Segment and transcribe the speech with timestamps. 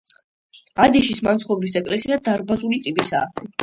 [0.85, 3.51] ადიშის მაცხოვრის ეკლესია დარბაზული ტიპისაა.